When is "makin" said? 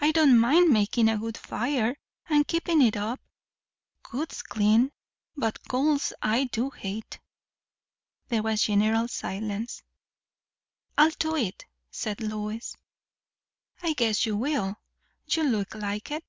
0.70-1.08